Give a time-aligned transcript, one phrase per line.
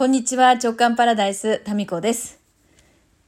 [0.00, 2.40] こんにちは、直感パラダイス、タミコです。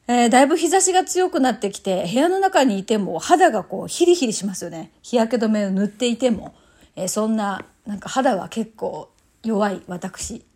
[0.09, 4.91] えーだいぶ日差しが強くなってきて、部屋の中にいても肌がこうヒリヒリしますよね。
[5.03, 6.55] 日焼け止めを塗っていても、
[6.97, 9.11] えーそんな、なんか肌は結構
[9.45, 10.47] 弱い私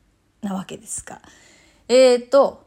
[0.40, 1.20] なわけですが。
[1.86, 2.66] えー、と、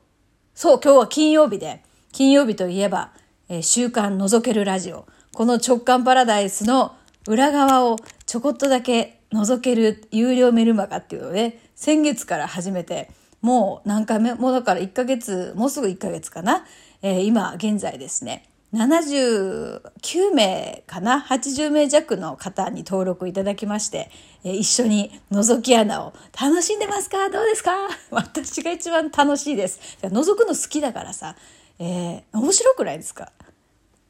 [0.54, 1.82] そう、今日は金曜日で、
[2.12, 3.14] 金曜日といえば、
[3.50, 5.08] え週刊覗けるラジオ。
[5.34, 6.96] この直感パラダイスの
[7.28, 7.96] 裏側を
[8.28, 13.10] ちょこっとだけ覗ける有料メルマガっていうのをね、先月から始めて、
[13.42, 14.34] もう何回目？
[14.36, 16.66] もうだから1ヶ月、もうすぐ1ヶ月かな？
[17.02, 24.12] えー今現在ですね、79名かな ?80 名弱の方に登録いただきまして、
[24.44, 27.30] えー一緒に覗き穴を楽しんでますか？
[27.30, 27.72] どうですか？
[28.12, 29.80] 私が一番楽しいです。
[30.02, 31.36] 覗くの好きだからさ、
[31.80, 33.32] えー面白くないですか？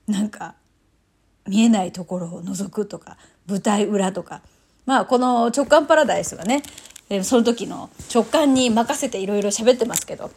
[0.08, 0.56] なんか、
[1.48, 3.18] 見えないところを覗くとか、
[3.48, 4.42] 舞台裏とか。
[4.88, 6.64] まあ、この直感パラダイスはね、
[7.10, 10.32] えーその時の直感に任せていろいろ喋ってますけど。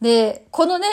[0.00, 0.86] で、このね、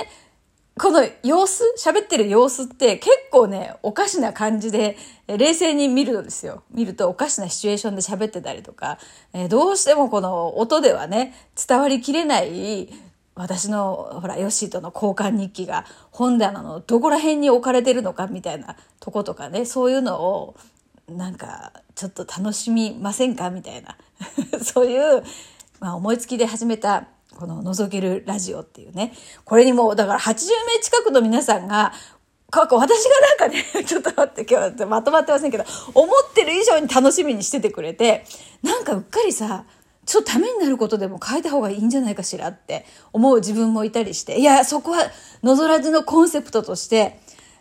[0.79, 4.95] この様子、喋ってる様子って結構ね、おかしな感じで、
[5.27, 6.63] 冷静に見るのですよ。
[6.71, 8.97] 見るとおかしなシチュエーションで喋ってたりとか、
[9.33, 11.33] えどうしてもこの音ではね、
[11.67, 12.87] 伝わりきれない、
[13.35, 20.55] 私の、ほら、ヨッシーとの交換日記が本棚のどこら辺に置かれてるのかみたいなとことかね、そういうのを、
[21.09, 23.49] なんか、ちょっと楽しみませんか？
[23.49, 23.97] みたいな。
[24.63, 25.23] そういう、
[25.79, 27.07] まあ、思いつきで始めた、
[27.37, 29.13] この覗けるラジオっていうね。
[29.45, 30.33] これにもう、だから80
[30.75, 31.93] 名近くの皆さんが、
[32.49, 38.25] か私がなんかね、 ちょっと待って、今日はまとまってませんけど、思ってる以上に楽しみにしててくれて、
[38.63, 39.65] なんかうっかりさ、
[40.05, 45.11] ちょっとためになることでも変えた方がいいんじゃないかしらって思う自分もいたりして、いや、そこは、
[45.43, 47.19] のぞらじのコンセプトとして、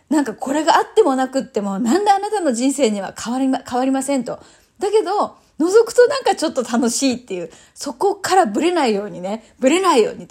[0.09, 4.39] なんかこれがあってもなくっても、なんであなたの人生には変わりま、変わりませんと。
[4.79, 10.29] だけど、覗くとなんかちょっと楽しいっていう、そこからブレないようにね、ブレないように、うっ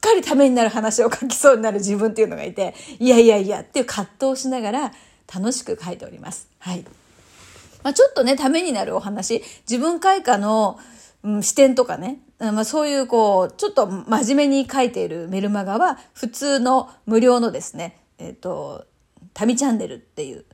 [0.00, 4.92] かりためになる話を書きそうになる自分っていうのがいて、いやいやいやっていう葛藤しながら
[5.32, 6.48] 楽しく書いております。
[6.58, 6.84] はい。
[7.84, 10.78] まあ、ちょっとね、ためになるお話、自分開花の、
[11.22, 18.86] うん、視点とかね、まあ、そういうこう、ちょっと真面目に書いているメルマガは、普通の無料のですね、えっ、と、
[19.34, 20.44] 旅チャンネルっていう、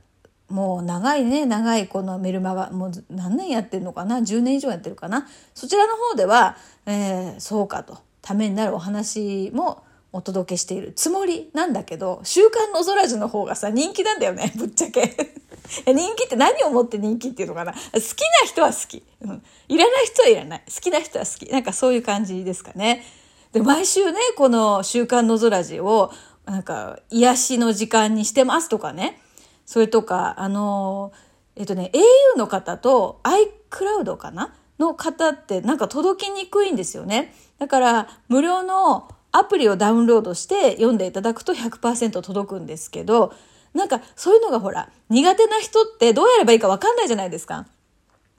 [0.49, 5.27] もう長いね、長いこのメルマガ、もう何年やってるのかな ?10 年以上やってるかな？
[5.53, 15.15] そちらの方では、えーそうかと、ためになるお話もお届けしているつもりなんだけど、週刊の空図の方がさ、人気なんだよね、 ぶっちゃけ。
[15.87, 17.71] 人気って何をもって人気っていうのかな？
[17.71, 18.01] 好きな
[18.45, 19.03] 人は好き。
[19.21, 19.43] うん。
[19.69, 20.63] いらない人はいらない。
[20.67, 21.49] 好きな人は好き。
[21.49, 23.05] なんかそういう感じですかね。
[23.53, 26.11] で、毎週ね、この週刊の空図を、
[26.51, 29.21] なんか、癒しの時間にしてますとかね。
[29.65, 31.13] それとか、あの、
[31.55, 37.33] えっとね、au の方と iCloud かなの方ってなんか届きにくいんですよね。
[37.57, 43.33] だから、無料のアプリをダウンロードして読んでいただくと100%届くんですけど、
[43.73, 47.65] なんかそういうのがほら、苦手な人ってどうやればいいかわかんないじゃないですか。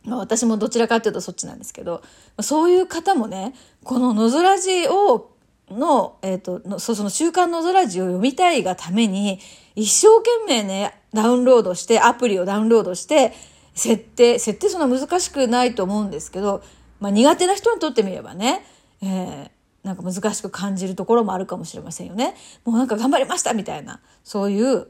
[0.04, 2.02] まあ私もどちらかというとそっちなんですけど、
[2.42, 5.30] そういう方もね、こののぞらじを、
[5.72, 9.40] の、えっ、と、のそその週刊のぞらじを読みたいがために、
[9.74, 13.32] 一生懸命ね、ダウンロードして、アプリをダウンロードして、
[13.74, 16.62] 設定、設定そんな難しくないと思うんですけど、
[17.00, 18.64] まあ苦手な人にとってみればね、
[19.02, 19.50] えー
[19.82, 22.34] なんか難しく感じるところもあるかもしれませんよね。
[22.64, 24.86] もうなんか頑張りましたみたいな、そういう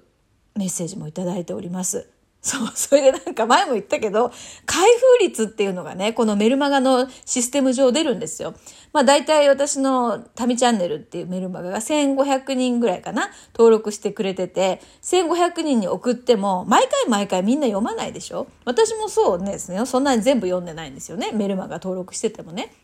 [0.55, 2.12] メッセージもいただいております。
[2.43, 4.33] そう、それでなんか前も言ったけど、
[4.67, 8.55] 開封率っていうのがね、このメルマガのシステム上出るんですよ。
[8.93, 22.75] まあ大体私の旅チャンネルっていうメルマガが1500人ぐらいかな、登録してくれてて、1500人に送っても、毎回毎回みんな読まないでしょ私もそうですね、そんなに全部読んでないんですよね、メルマガ登録しててもね。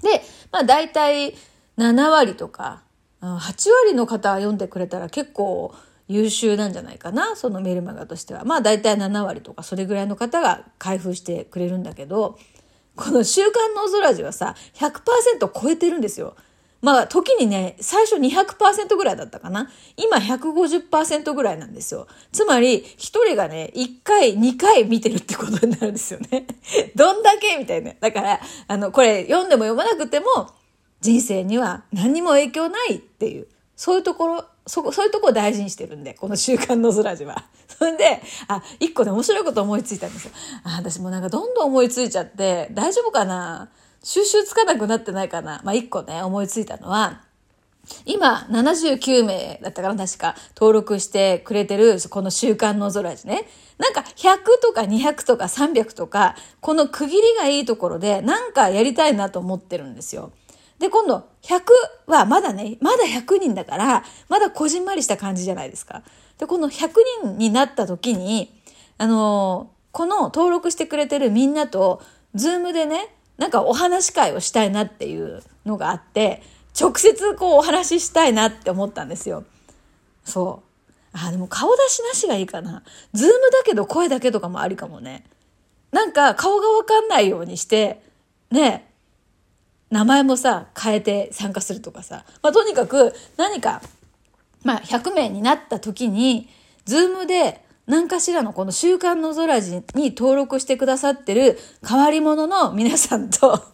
[0.00, 1.34] で、まあ大体
[1.76, 2.82] 7割とか、
[3.20, 5.74] 8割の方が読んでくれたら結構
[6.08, 8.44] 優秀なんじゃないかな、そのメルマガとしては。
[8.44, 12.38] まあ大体7割とかそれぐらいの方が開封してくれるんだけど、
[12.94, 16.36] この週刊の空字はさ、100%超えてるんですよ。
[16.82, 19.70] まあ時にね、最初200%ぐらいだったかな。
[19.96, 22.06] 今150%ぐらいなんですよ。
[22.32, 26.46] つまり、一人がね、1回、2回見てるってことになるんですよね。
[26.94, 27.92] どんだけみたいな。
[27.98, 30.26] だから、あの、これ読んでも読まなくても、
[31.00, 37.44] 人生には何も影響ないっていう、そういうところ、そこ、そういうとこを大事にしてるんで、この週刊の空字は。
[37.78, 40.32] それで、あ、一個ね、面白いこと思いついたんですよ。
[40.64, 43.68] あ、私もなんかどんどん思いついちゃって、大丈夫かな？
[44.02, 45.60] 収集つかなくなってないかな？
[45.64, 47.22] まあ、一個ね、思いついたのは、
[48.04, 53.48] 今、79名だったかな、確か、登録してくれてる、この週刊の空字ね。
[53.78, 60.32] なんか、100とか200とか300とか、この区切りがいいところで、なんかやりたいなと思ってるんですよ。
[60.78, 61.62] で、今度、100
[62.06, 66.02] はまだね、まだ100人だから、まだこじんまりした感じじゃないですか。
[66.38, 66.90] で、この100
[67.22, 68.52] 人になった時に、
[68.98, 72.02] あのー、この登録してくれてるみんなと、
[72.34, 76.42] ズームでね、なんかお話し会をしたいなっていうのがあって、
[76.78, 79.44] 直接こうお話ししたいなって思ったんですよ。
[80.24, 80.66] そう。
[81.12, 82.82] あ、でも顔出しなしがいいかな。
[83.14, 85.24] ズームだけど声だけとかもありかもね。
[85.92, 88.02] なんか顔がわかんないようにして、
[88.50, 88.90] ね、
[89.96, 92.26] 名前もさ、変えて参加するとかさ。
[92.42, 93.80] まあ、とにかく何か、
[94.62, 96.50] まあ、100名になった時に、
[96.84, 101.58] ズームで何かしらのこの週刊の空字に登録してくださってる
[101.88, 103.64] 変わり者の皆さんと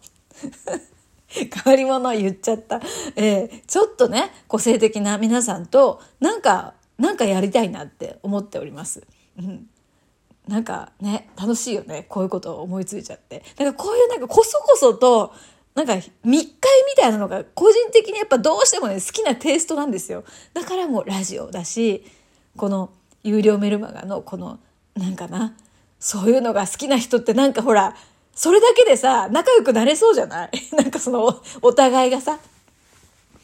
[1.26, 2.80] 変わり者言っちゃった。
[3.16, 9.02] えー、ちょっとね、個性的な皆さんと、なんか、なんかやりたいなって思っております。
[9.40, 9.66] うん。
[10.46, 12.06] なんかね、楽しいよね。
[12.08, 13.42] こういうことを思いついちゃって。
[13.58, 15.32] なんかこういうなんかこそこそと、
[15.74, 16.50] なんか密会み
[16.96, 20.24] たいなのが個人的にやっぱどうしてもね、好きなテイストなんですよ。
[20.52, 22.04] だからもうラジオだし、
[22.56, 22.90] この
[23.22, 24.58] 有料メルマガのこの、
[24.94, 25.54] なんかな、
[25.98, 27.96] そういうのが好きな人ってなんかほら、
[28.34, 30.50] それだけでさ、仲良くなれそうじゃない？
[30.76, 32.38] なんかその、お互いがさ、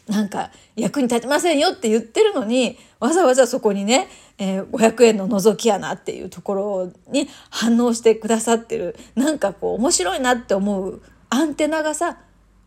[0.07, 4.09] なんか役に立ちませんよって言ってるのに、わざわざそこにね、
[4.39, 12.19] えー、500円の覗き穴っていうところに反応してくださってる、なんかこう面白いなって思うアンテナがさ、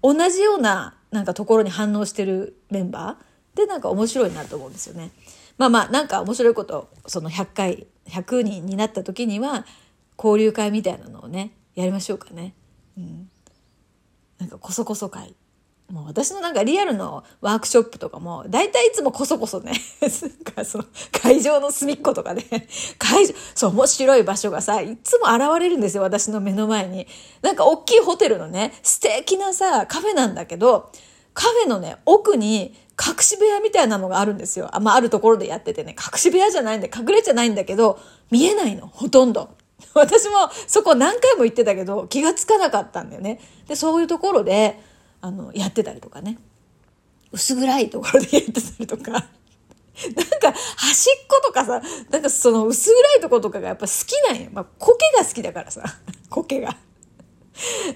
[0.01, 5.11] 同じようななんかところに反応してるメンバーでなんか面白いなと思うんですよね。
[5.57, 9.65] まあまあなんか面白いことその100回100人になった時には
[10.17, 12.53] 交流会みたいなのをねやりましょうかね。
[12.97, 13.29] うん、
[14.39, 15.35] なんかこそこそ会
[15.91, 19.73] もう私のなんかリアルのワークショップとかも、だいたいいつもこそこそね、
[20.55, 22.45] かその会場の隅っことかね、
[22.97, 27.07] 会場、そう、面白い場所がさ、いつも現れるんですよ、私の目の前に。
[27.41, 30.91] なんか大きいホテルのね、素敵なさ、カフェなんだけど、
[31.33, 34.69] カフェのね、奥に隠し部屋みたいなのがあるんですよ。
[34.71, 37.99] あ、まあ、あるところでやっててね、隠し部屋じゃないんで、隠れじゃないんだけど、
[38.29, 39.49] 見えないの、ほとんど。
[39.93, 43.39] 私もそこ何回も行ってたけど、気がつかなかったんだよね。
[43.67, 44.79] で、そういうところで、
[45.21, 46.37] あの、やってたりとかね。
[47.31, 49.11] 薄暗いところでやってたりとか。
[49.11, 54.49] なんか、端っことかさ、なんかその薄暗いところとかがやっぱ好きなんよ。
[54.51, 55.83] まあ、苔が好きだからさ。
[56.29, 56.75] 苔が。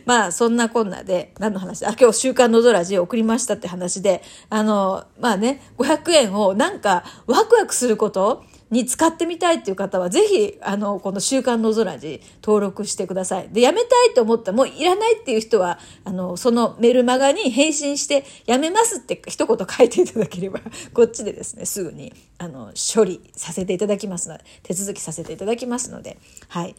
[0.05, 1.85] まあ、そんなこんなで、何の話？
[1.85, 13.49] あ、今日週刊のドラジ送りましたって話で、あの、まあね、500円をなんかワクワクすることに使ってみたいっていう方は、ぜひ、あの、この週刊の空に登録してください。
[13.49, 20.59] で、やめたいと思ったら、もういらないっていう人は、あの、そのメルマガに返信して、やめますって一言書いていただければ、
[20.93, 26.17] こっちでですね、すぐに、あの、処理させていただきますので、手続きさせていただきますので、
[26.47, 26.75] はい。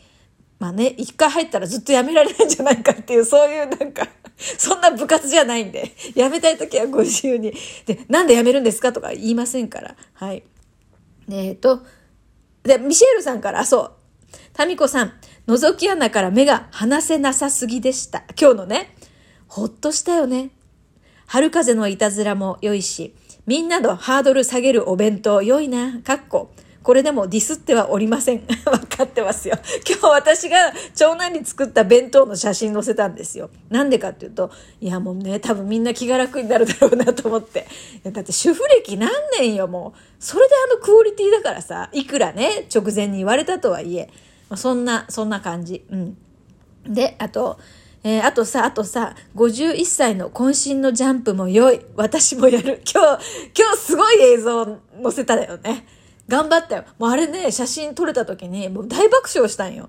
[0.58, 7.52] まあね、一回入ったらずっとやめられないんじゃないかっていう、そういうなんか、 そんな部活じゃないんで、やめたい時はご自由に。
[7.84, 9.96] で、なんでやめるんですかとか言いませんから。
[10.14, 10.42] はい。
[11.30, 11.82] えっ、ー、と、
[12.62, 13.92] で、ミシェルさんから、そう。
[14.52, 15.12] タミコさん、
[15.46, 18.24] 覗き穴から目が離せなさすぎでした。
[18.40, 18.96] 今日のね、
[19.46, 20.50] ほっとしたよね。
[21.26, 23.14] 春風のいたずらも良いし、
[23.46, 26.00] みんなのハードル下げるお弁当良いな。
[26.02, 26.52] かっこ。
[26.86, 28.46] これでもディスってはおりません。
[28.64, 29.58] わかってますよ。
[29.84, 33.50] 今日私が長男に作った弁当の写真載せたんですよ。
[33.70, 37.66] なんでかっていうと、いやもうね、多分みんな気が楽になるだろうなと思って。
[38.04, 40.00] だって主婦歴何年よ、もう。
[40.20, 44.08] それであのクオリティだからさ、いくらね、直前に言われたとはいえ、
[44.48, 45.84] まあ、そんな、そんな感じ。
[45.90, 46.16] うん。
[46.86, 47.58] で、あと、
[48.04, 51.80] えー、あとさ、あとさ、51歳の渾身のジャンプも良い。
[51.96, 52.80] 私もやる。
[52.88, 53.24] 今日、
[53.58, 54.78] 今日すごい映像載
[55.10, 55.84] せただよね。
[56.28, 56.84] 頑張ったよ。
[56.98, 59.88] もうあれね、写真撮れた時に、もう大爆笑したんよ。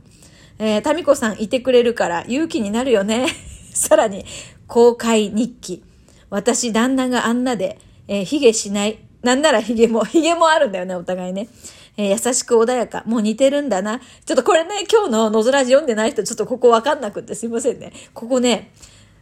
[0.60, 3.27] えー、タミコさんいてくれるから勇気になるよね。
[3.74, 4.25] さらに、
[4.67, 5.84] 公開日記。
[6.29, 9.00] 私、旦那があんなで、えー、髭しない。
[9.24, 11.48] なんなら髭も、 髭もあるんだよね、お互いね。
[11.96, 13.03] えー、優しく穏やか。
[13.06, 14.00] もう似てるんだな。
[14.25, 17.94] ちょっとこれね、今日の野空字読んでない人、ちょっとここわかんなくってすいませんね。
[18.13, 18.72] ここね、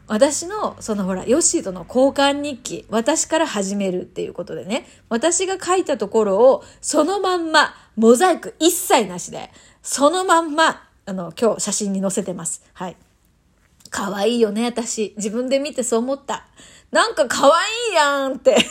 [0.08, 12.64] 私の、そのほら、ヨッシーとの交換日記、私から始めるっていうことでね、私が書いたところを、そのまんま、モザイク一切なしで、そのまんま、あの、今日写真に載せてます。
[12.74, 12.98] はい。
[13.90, 15.14] 可愛いよね、私。
[15.18, 16.46] 自分で見てそう思った。
[16.92, 17.52] なんか可愛
[17.92, 18.58] いやんって。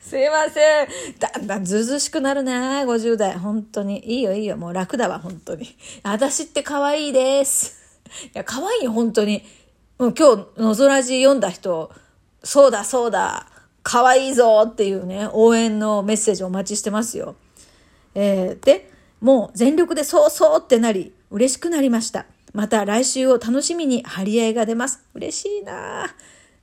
[0.00, 0.88] すいません。
[1.18, 3.34] だんだんずずしくなるね、50代。
[3.34, 3.98] 本当に。
[4.04, 4.56] いいよいいよ。
[4.56, 5.76] もう楽だわ、本当に。
[6.02, 7.77] 私って可愛いです。
[8.26, 9.42] いや、可愛い本当に。
[9.98, 11.90] もう今日、のぞらじ読んだ人、
[12.44, 13.46] そうだそうだ、
[13.82, 17.36] 可愛いぞっていうね、応援のメッセージお待ちしてますよ。
[18.14, 22.26] えー、で、もう全力でそうそうってなり、嬉しくなりました。
[22.52, 25.04] また来週を楽しみに張り合いが出ます。
[25.14, 26.06] 嬉しいな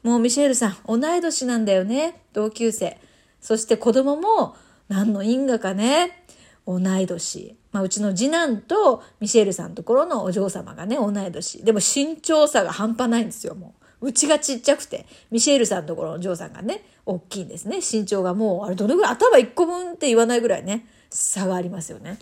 [0.04, 2.22] もうミシェルさん、同い年なんだよね。
[2.34, 3.00] 同級生。
[3.42, 4.56] そして子供も
[4.88, 6.25] 何の因果かね。
[6.68, 7.56] 同い年。
[7.72, 11.64] まあ、うちの次男とミシェルさんのところのお嬢様がね、同い年。
[11.64, 14.08] でも身長差が半端ないんですよ、もう。
[14.08, 17.78] うちがちっちゃくて、ミシェルさんのところのお嬢さんがね、大きいんですね。
[17.78, 22.20] 身長がもう、あれどれぐらい頭1個分って言わないぐらいね、差がありますよね。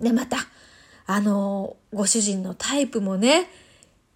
[0.00, 0.38] で、また、
[1.06, 3.48] あの、ご主人のタイプもね、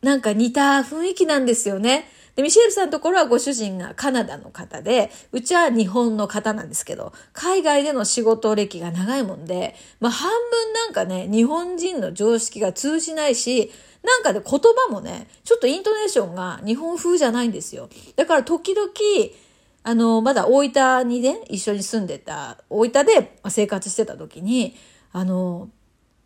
[0.03, 2.09] なんか似た雰囲気なんですよね。
[2.41, 13.71] で、ミシェルさんのところはご主人がカナダの方で、うちは日本の方なんですけど、海外での仕事歴が長いもんで、まあ半分なんかね、日本人の常識が通じないし、
[14.03, 17.91] なんかで言葉もね、ちょっとイントネーションが日本風じゃないんですよ。
[18.17, 18.89] だから時々、
[19.83, 24.77] あの、まだ大分にね、一緒に住んでた、大分で生活してた時に、
[25.13, 25.69] あの、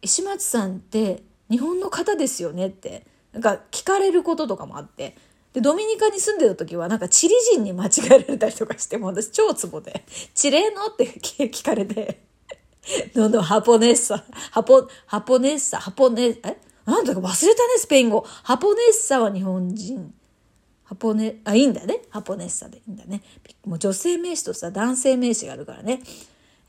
[0.00, 5.16] 石松さんって日本の方ですよねって、なんか聞かれることとかもあって、
[5.54, 12.20] で、ドミニカに住んでた時はなんかチリ人に間違えられたりとかしてもう私超ツボで、 チレーノって聞かれて、
[13.14, 16.58] どんどんハポネッサ、ハポ、ハポネッサ、ハポネ、え？
[16.84, 18.26] なんだか忘れたね、スペイン語。
[18.42, 20.12] ハポネッサは日本人。
[20.82, 22.02] ハポネ、あ、いいんだね。
[22.11, 23.23] ハポネッサでいいんだね。
[23.64, 26.02] もう女性名詞とさ、男性名詞があるからね。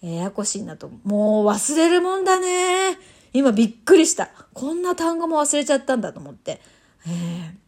[0.02, 0.90] ややこしいなと。
[1.04, 2.98] もう忘れるもんだね。
[3.34, 4.30] 今びっくりした。
[4.54, 6.62] こんな単語も忘れちゃったんだと思って。
[7.08, 7.65] えー、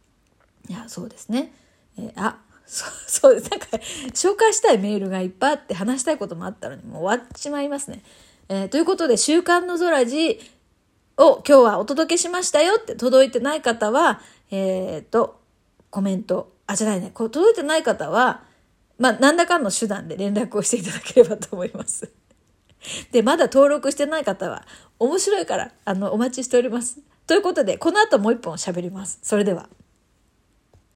[0.68, 1.52] いや、そうですね。
[1.98, 3.50] えー、あ、そう、 そうです。
[3.50, 3.66] なんか、
[4.14, 8.02] 紹介したいメールがいっぱいあって話したいこともあったのに、もう終わっちまいますね。
[8.48, 10.40] えー、ということで、週刊の空寺
[11.16, 14.20] を今日はお届けしましたよって届いてない方は、
[14.50, 15.40] えっ、ー、と、
[15.90, 18.44] コメント、あ、じゃないね、これ届いてない方は、
[18.98, 22.10] まあ、何らかの手段で連絡をしていただければと思います。
[23.12, 24.66] で、まだ登録してない方は、
[24.98, 26.98] 面白いから、あの、お待ちしております。
[27.26, 29.18] ということで、この後もう一本喋ります。
[29.22, 29.68] それでは。